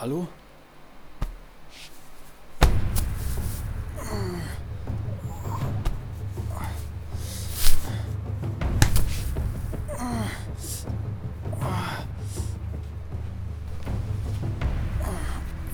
Hallo? 0.00 0.28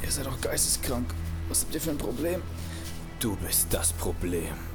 Ihr 0.03 0.11
seid 0.11 0.25
doch 0.25 0.41
geisteskrank. 0.41 1.05
Was 1.51 1.65
habt 1.65 1.75
ihr 1.75 1.81
für 1.83 1.91
ein 1.91 1.99
Problem? 1.99 2.41
Du 3.21 3.37
bist 3.37 3.67
das 3.75 3.93
Problem. 3.93 4.74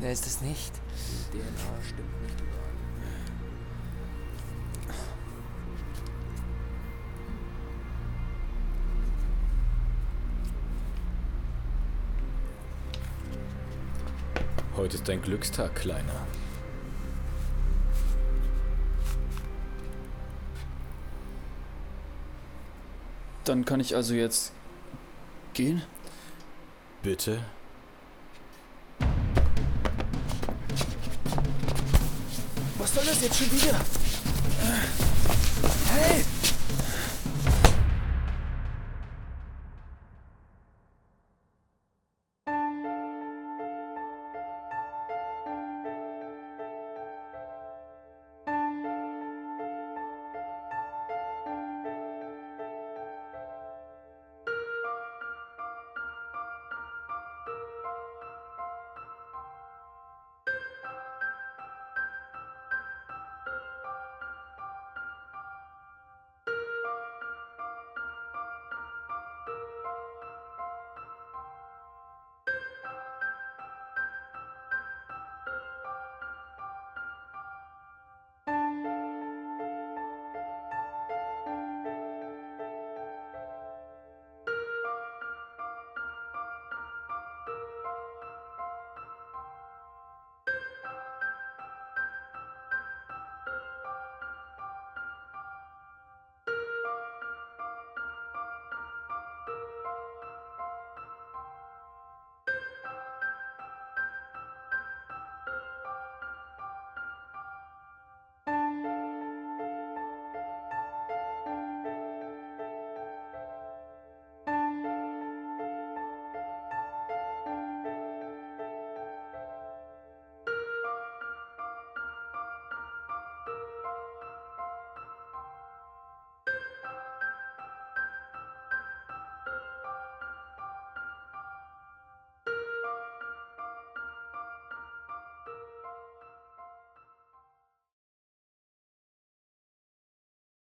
Wer 0.00 0.12
ist 0.12 0.26
es 0.26 0.40
nicht? 0.40 0.72
Die 1.30 1.38
DNA 1.38 1.82
stimmt 1.86 2.22
nicht 2.22 2.40
überall. 2.40 2.70
Heute 14.74 14.96
ist 14.96 15.06
dein 15.06 15.20
Glückstag, 15.20 15.74
Kleiner. 15.74 16.26
Dann 23.44 23.66
kann 23.66 23.80
ich 23.80 23.94
also 23.94 24.14
jetzt 24.14 24.52
gehen? 25.52 25.82
Bitte? 27.02 27.44
soll 33.04 33.14
das 33.14 33.22
jetzt 33.22 33.38
schon 33.38 33.50
wieder? 33.52 33.70
Äh. 33.70 34.84
Hey! 35.92 36.39